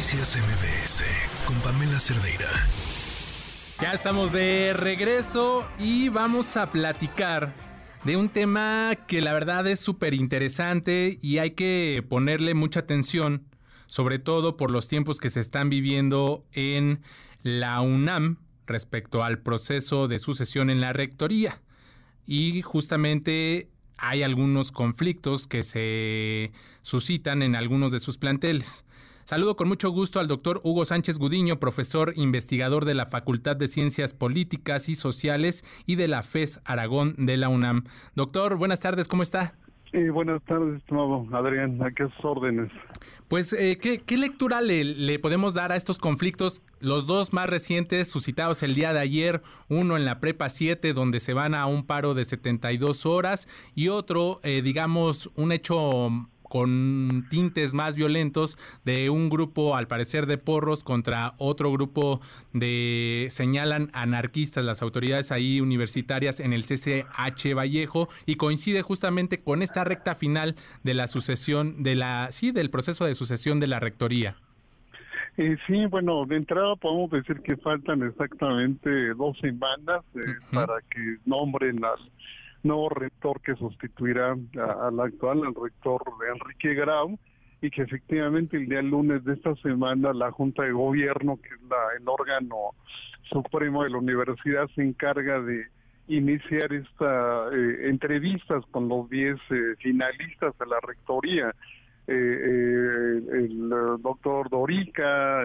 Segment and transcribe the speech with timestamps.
[0.00, 1.04] Noticias MBS
[1.44, 2.48] con Pamela Cerdeira.
[3.82, 7.52] Ya estamos de regreso y vamos a platicar
[8.04, 13.44] de un tema que la verdad es súper interesante y hay que ponerle mucha atención,
[13.88, 17.02] sobre todo por los tiempos que se están viviendo en
[17.42, 21.60] la UNAM respecto al proceso de sucesión en la rectoría.
[22.24, 28.86] Y justamente hay algunos conflictos que se suscitan en algunos de sus planteles.
[29.30, 33.68] Saludo con mucho gusto al doctor Hugo Sánchez Gudiño, profesor investigador de la Facultad de
[33.68, 37.84] Ciencias Políticas y Sociales y de la FES Aragón de la UNAM.
[38.16, 39.54] Doctor, buenas tardes, ¿cómo está?
[40.12, 42.72] buenas tardes, estimado Adrián, ¿a qué órdenes?
[43.28, 46.62] Pues, eh, ¿qué, lectura le, le, podemos dar a estos conflictos?
[46.80, 51.20] Los dos más recientes suscitados el día de ayer, uno en la Prepa 7, donde
[51.20, 56.10] se van a un paro de 72 horas, y otro, eh, digamos, un hecho
[56.50, 62.20] con tintes más violentos de un grupo, al parecer, de porros contra otro grupo
[62.52, 69.62] de, señalan, anarquistas, las autoridades ahí universitarias en el CCH Vallejo, y coincide justamente con
[69.62, 73.78] esta recta final de la sucesión, de la, sí, del proceso de sucesión de la
[73.78, 74.34] rectoría.
[75.36, 81.18] Eh, sí, bueno, de entrada podemos decir que faltan exactamente dos semanas eh, para que
[81.24, 82.00] nombren las
[82.62, 87.18] nuevo rector que sustituirá al actual, al rector Enrique Grau,
[87.62, 91.62] y que efectivamente el día lunes de esta semana la Junta de Gobierno, que es
[91.68, 92.74] la, el órgano
[93.30, 95.66] supremo de la universidad, se encarga de
[96.08, 101.54] iniciar esta eh, entrevistas con los 10 eh, finalistas de la rectoría.
[102.06, 103.68] Eh, el
[104.02, 105.44] doctor Dorica,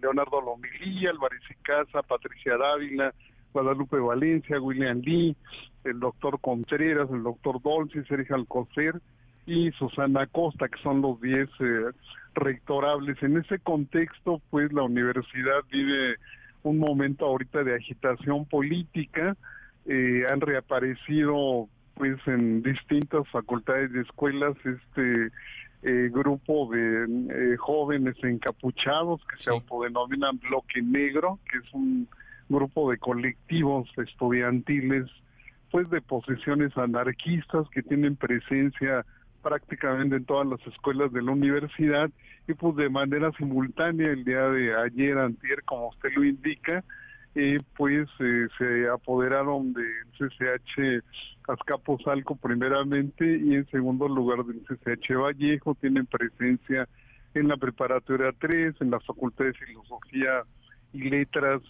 [0.00, 3.12] Leonardo Lomilía, Álvarez Casa, Patricia Dávila,
[3.54, 5.36] Guadalupe Valencia, William Lee,
[5.84, 9.00] el doctor Contreras, el doctor Dolce, Sergio Alcocer
[9.46, 11.90] y Susana Costa, que son los 10 eh,
[12.34, 13.22] rectorables.
[13.22, 16.16] En ese contexto, pues la universidad vive
[16.64, 19.36] un momento ahorita de agitación política,
[19.86, 25.30] eh, han reaparecido pues en distintas facultades de escuelas este
[25.82, 32.08] eh, grupo de jóvenes encapuchados que se autodenominan bloque negro, que es un
[32.48, 35.06] grupo de colectivos estudiantiles,
[35.70, 39.04] pues de posiciones anarquistas que tienen presencia
[39.42, 42.10] prácticamente en todas las escuelas de la universidad
[42.48, 46.82] y pues de manera simultánea el día de ayer, antier, como usted lo indica,
[47.34, 51.04] eh, pues eh, se apoderaron del CCH
[51.48, 56.88] Azcapotzalco primeramente y en segundo lugar del CCH Vallejo, tienen presencia
[57.34, 60.44] en la preparatoria 3, en la Facultad de Filosofía
[60.92, 61.60] y Letras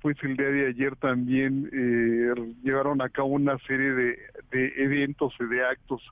[0.00, 4.18] pues el día de ayer también eh, llevaron a cabo una serie de,
[4.52, 6.02] eventos y de actos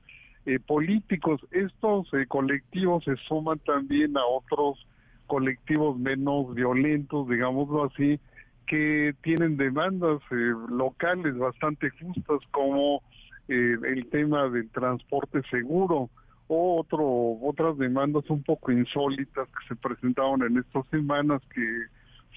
[0.47, 1.41] eh, políticos.
[1.51, 4.87] Estos eh, colectivos se suman también a otros
[5.27, 8.21] colectivos menos violentos, digámoslo así,
[8.67, 13.03] que tienen demandas locales bastante justas como
[13.49, 16.11] el tema del transporte seguro
[16.49, 21.87] o otro, otras demandas un poco insólitas que se presentaron en estas semanas que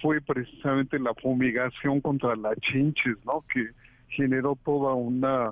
[0.02, 3.44] fue precisamente la fumigación contra la chinches, ¿no?
[3.53, 3.69] Que
[4.09, 5.52] generó toda una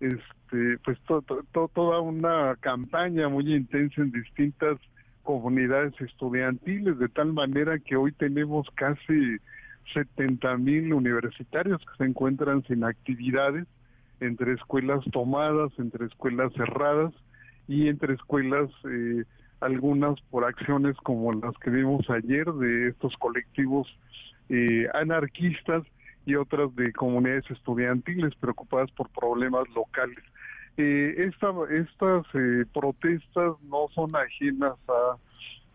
[0.00, 0.98] este pues
[1.52, 4.78] toda una campaña muy intensa en distintas
[5.22, 9.36] comunidades estudiantiles de tal manera que hoy tenemos casi
[9.92, 13.66] 70 mil universitarios que se encuentran sin actividades
[14.20, 17.12] entre escuelas tomadas, entre escuelas cerradas
[17.68, 19.24] y entre escuelas eh,
[19.60, 23.86] algunas por acciones como las que vimos ayer de estos colectivos
[24.48, 25.84] eh, anarquistas
[26.26, 30.22] y otras de comunidades estudiantiles preocupadas por problemas locales.
[30.76, 35.16] Eh, esta, estas eh, protestas no son ajenas a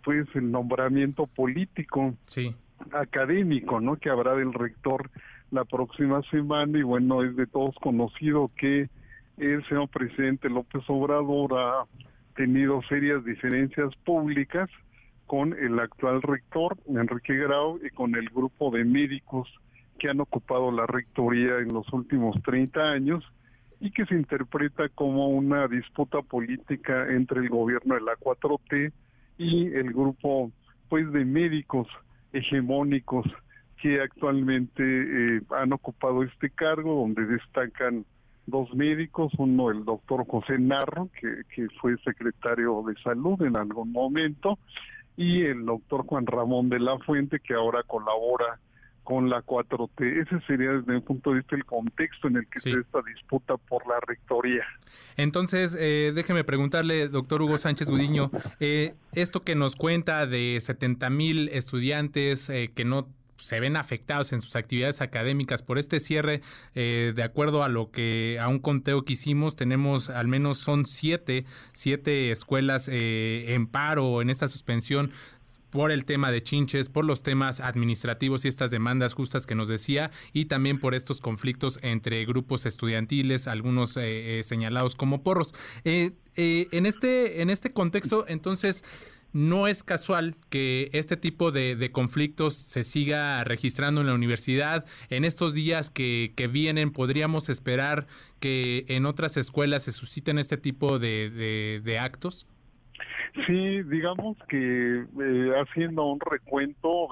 [0.03, 2.55] pues el nombramiento político sí.
[2.91, 5.09] académico no que habrá del rector
[5.51, 8.89] la próxima semana y bueno es de todos conocido que
[9.37, 11.85] el señor presidente López Obrador ha
[12.35, 14.69] tenido serias diferencias públicas
[15.25, 19.49] con el actual rector, Enrique Grau, y con el grupo de médicos
[19.97, 23.23] que han ocupado la rectoría en los últimos 30 años
[23.79, 28.91] y que se interpreta como una disputa política entre el gobierno de la 4T
[29.37, 30.51] y el grupo
[30.89, 31.87] pues de médicos
[32.31, 33.25] hegemónicos
[33.81, 38.05] que actualmente eh, han ocupado este cargo donde destacan
[38.47, 43.91] dos médicos, uno el doctor José Narro, que, que fue secretario de salud en algún
[43.91, 44.59] momento,
[45.17, 48.59] y el doctor Juan Ramón de la Fuente, que ahora colabora
[49.05, 50.23] con la 4T.
[50.23, 53.55] Ese sería desde mi punto de vista el contexto en el que se esta disputa
[53.55, 54.65] por la rectoría.
[55.15, 61.09] Entonces, eh, déjeme preguntarle, doctor Hugo Sánchez Gudiño, eh, esto que nos cuenta de 70
[61.11, 66.41] mil estudiantes eh, que no se ven afectados en sus actividades académicas por este cierre,
[66.73, 70.85] eh, de acuerdo a lo que a un conteo que hicimos, tenemos al menos son
[70.85, 75.11] siete, siete escuelas eh, en paro en esta suspensión
[75.69, 79.67] por el tema de chinches, por los temas administrativos y estas demandas justas que nos
[79.67, 85.53] decía, y también por estos conflictos entre grupos estudiantiles, algunos eh, señalados como porros.
[85.83, 86.15] en
[86.85, 88.85] este, en este contexto, entonces,
[89.35, 94.85] no es casual que este tipo de, conflictos se siga registrando en la universidad.
[95.09, 98.07] En estos días que, vienen, podríamos esperar
[98.39, 102.47] que en otras escuelas se susciten este tipo de, actos.
[103.45, 107.09] Sí, digamos que eh, haciendo un recuento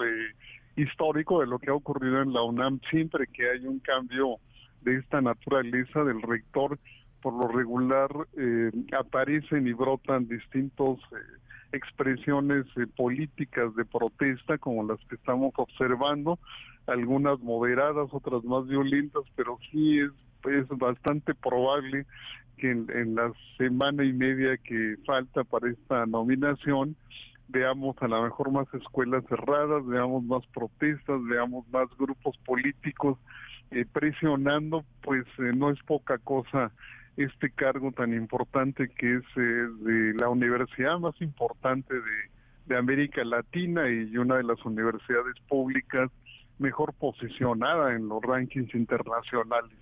[0.77, 4.37] histórico de lo que ha ocurrido en la UNAM, siempre que hay un cambio
[4.79, 6.79] de esta naturaleza del rector,
[7.21, 11.42] por lo regular eh, aparecen y brotan distintos eh,
[11.73, 16.39] expresiones eh, políticas de protesta como las que estamos observando,
[16.87, 20.11] algunas moderadas, otras más violentas, pero sí es,
[20.51, 22.05] es bastante probable
[22.57, 26.95] que en, la semana y media que falta para esta nominación
[27.47, 33.17] veamos a lo mejor más escuelas cerradas, veamos más protestas, veamos más grupos políticos
[33.71, 36.71] eh, presionando, pues eh, no es poca cosa
[37.17, 43.83] este cargo tan importante que es eh, de la universidad más importante de, América Latina
[43.87, 46.09] y una de las universidades públicas
[46.57, 49.77] mejor posicionada en los rankings internacionales.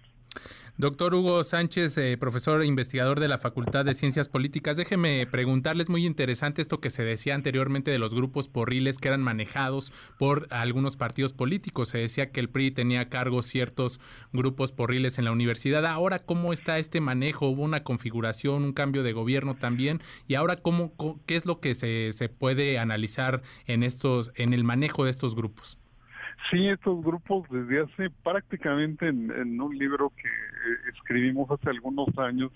[0.77, 5.89] Doctor Hugo Sánchez, eh, profesor e investigador de la Facultad de Ciencias Políticas, déjeme preguntarles,
[5.89, 10.47] muy interesante esto que se decía anteriormente de los grupos porriles que eran manejados por
[10.49, 11.89] algunos partidos políticos.
[11.89, 13.99] Se decía que el PRI tenía a cargo ciertos
[14.33, 15.85] grupos porriles en la universidad.
[15.85, 17.49] Ahora, ¿cómo está este manejo?
[17.49, 20.01] ¿Hubo una configuración, un cambio de gobierno también?
[20.27, 20.93] Y ahora, ¿cómo,
[21.27, 25.35] qué es lo que se, se puede analizar en, estos, en el manejo de estos
[25.35, 25.80] grupos?
[26.49, 32.51] Sí, estos grupos desde hace prácticamente en, un libro que eh, escribimos hace algunos años,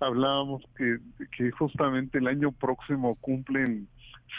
[0.00, 0.98] hablábamos que,
[1.36, 3.88] que justamente el año próximo cumplen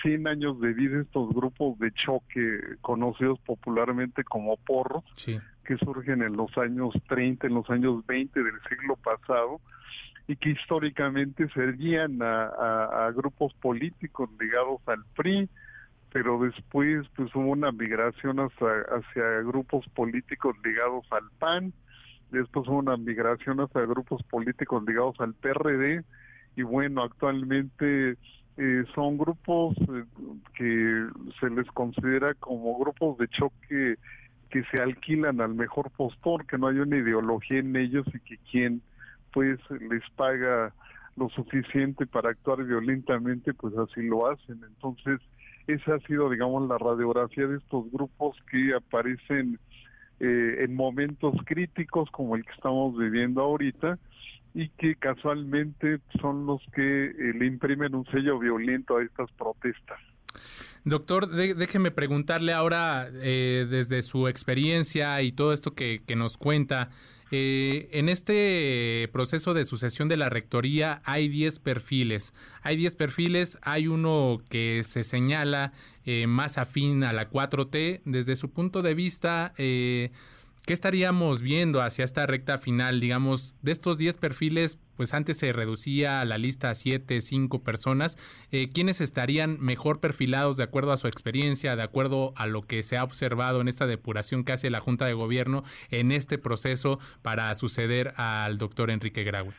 [0.02, 6.34] 100 años de vida estos grupos de choque conocidos popularmente como porros, que surgen en
[6.34, 9.60] los años 30, en los años 20 del siglo pasado
[10.28, 15.50] y que históricamente servían a, a grupos políticos ligados al PRI,
[16.11, 21.73] pero después pues hubo una migración hacia, hacia grupos políticos ligados al PAN,
[22.31, 26.03] después hubo una migración hacia grupos políticos ligados al PRD
[26.56, 28.17] y bueno, actualmente
[28.57, 30.03] eh, son grupos eh,
[30.56, 31.07] que
[31.39, 33.97] se les considera como grupos de choque
[34.50, 38.38] que se alquilan al mejor postor, que no hay una ideología en ellos y que
[38.51, 38.81] quien
[39.31, 40.73] pues les paga
[41.15, 44.59] lo suficiente para actuar violentamente, pues así lo hacen.
[44.67, 45.19] Entonces,
[45.67, 49.59] esa ha sido, digamos, la radiografía de estos grupos que aparecen
[50.19, 53.97] eh, en momentos críticos como el que estamos viviendo ahorita
[54.53, 60.00] y que casualmente son los que eh, le imprimen un sello violento a estas protestas.
[60.85, 66.89] Doctor, déjeme preguntarle ahora, eh, desde su experiencia y todo esto que nos cuenta,
[67.31, 72.34] eh, en este proceso de sucesión de la rectoría hay 10 perfiles.
[72.62, 75.74] Hay 10 perfiles, hay uno que se señala
[76.06, 78.02] eh, más afín a la 4T.
[78.06, 80.12] Desde su punto de vista, eh,
[80.69, 82.99] ¿Qué estaríamos viendo hacia esta recta final?
[82.99, 88.19] Digamos, de estos 10 perfiles, pues antes se reducía la lista a 7, 5 personas.
[88.52, 92.83] Eh, ¿Quiénes estarían mejor perfilados de acuerdo a su experiencia, de acuerdo a lo que
[92.83, 96.99] se ha observado en esta depuración que hace la Junta de Gobierno en este proceso
[97.23, 99.56] para suceder al doctor Enrique Graue?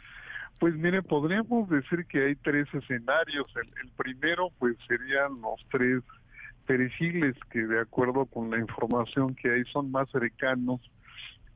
[0.60, 3.52] Pues mire, podríamos decir que hay tres escenarios.
[3.56, 6.04] El, primero, pues serían los tres
[6.66, 10.80] perfiles que de acuerdo con la información que hay son más cercanos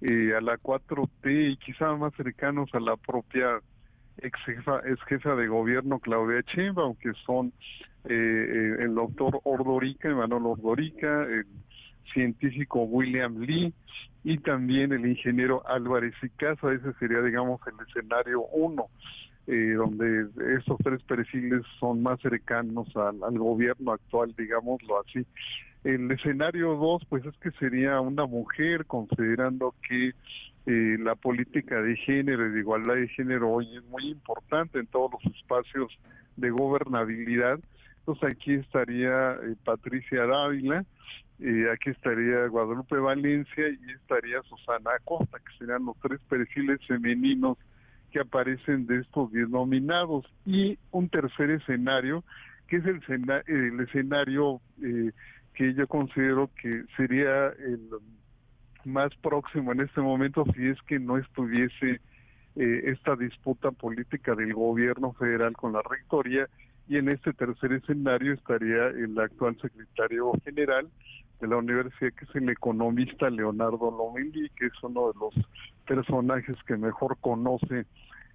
[0.05, 3.61] a la 4T y quizá más cercanos a la propia
[4.19, 7.53] ex jefa, ex jefa de gobierno Claudia Chimba, aunque son
[8.05, 11.47] eh, eh, el doctor Ordorica, Emanuel Ordorica, el
[12.13, 13.73] científico William Lee
[14.23, 18.89] y también el ingeniero Álvarez y ese sería digamos el escenario uno.
[19.47, 25.27] Eh, donde estos tres perfiles son más cercanos al gobierno actual, digámoslo así.
[25.85, 30.15] El escenario dos, pues es que sería una mujer, considerando que
[30.67, 34.87] eh, la política de género y de igualdad de género hoy es muy importante en
[34.87, 35.93] todos los espacios
[36.37, 37.61] de gobernabilidad.
[37.99, 40.87] Entonces aquí estaría eh, Patricia Dávila,
[41.41, 47.59] eh, aquí estaría Guadalupe Valencia y estaría Susana Acosta, que serían los tres perfiles femeninos
[48.11, 50.25] que aparecen de estos diez nominados.
[50.47, 52.25] Y un tercer escenario,
[52.69, 54.63] que es el, escenario
[55.55, 57.89] que yo considero que sería el
[58.85, 62.01] más próximo en este momento si es que no estuviese
[62.57, 66.49] eh, esta disputa política del gobierno federal con la rectoría
[66.87, 70.89] y en este tercer escenario estaría el actual secretario general
[71.41, 75.35] de la universidad que es el economista Leonardo Lomelí que es uno de los
[75.87, 77.87] personajes que mejor conoce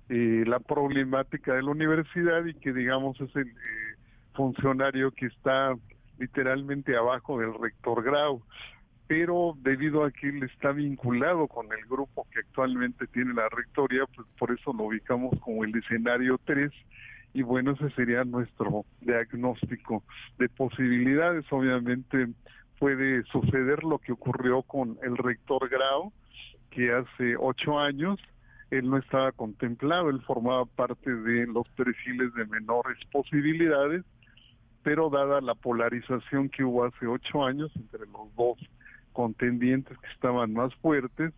[0.09, 3.95] eh, la problemática de la universidad y que digamos es el eh,
[4.33, 5.75] funcionario que está
[6.19, 8.43] literalmente abajo del rector Grau
[9.09, 14.05] pero debido a que él está vinculado con el grupo que actualmente tiene la rectoría,
[14.15, 16.71] pues por eso lo ubicamos como el escenario 3
[17.33, 20.03] y bueno, ese sería nuestro diagnóstico
[20.38, 21.43] de posibilidades.
[21.51, 22.27] Obviamente
[22.77, 26.13] puede suceder lo que ocurrió con el rector Grau,
[26.69, 28.19] que hace ocho años
[28.69, 34.03] él no estaba contemplado, él formaba parte de los perfiles de menores posibilidades,
[34.83, 38.57] pero dada la polarización que hubo hace ocho años entre los dos
[39.13, 41.33] contendientes que estaban más fuertes,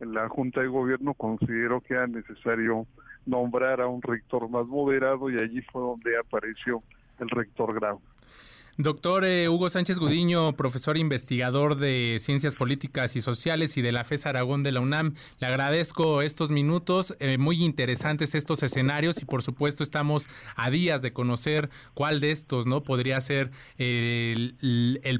[0.00, 2.86] la Junta de Gobierno consideró que era necesario
[3.26, 6.82] nombrar a un rector más moderado y allí fue donde apareció
[7.18, 8.00] el rector Grau.
[8.76, 14.02] Doctor eh, Hugo Sánchez Gudiño, profesor investigador de Ciencias Políticas y Sociales y de la
[14.02, 19.26] FES Aragón de la UNAM, le agradezco estos minutos, eh, muy interesantes estos escenarios y
[19.26, 24.56] por supuesto estamos a días de conocer cuál de estos no podría ser el,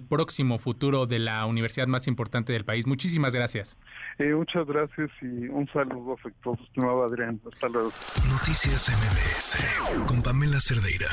[0.08, 2.87] próximo futuro de la universidad más importante del país.
[2.87, 3.78] Muchísimas gracias.
[4.18, 7.40] Eh, muchas gracias y un saludo afectuoso, estimado Adrián.
[7.52, 7.92] Hasta luego.
[8.28, 11.08] Noticias MBS con Pamela Cerdeira.